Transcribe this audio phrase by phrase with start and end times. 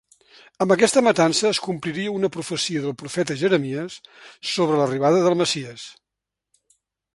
[0.63, 3.99] Amb aquesta matança es compliria una profecia del profeta Jeremies
[4.55, 5.87] sobre l'arribada del Messies.